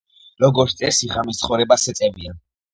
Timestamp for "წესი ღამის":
0.79-1.43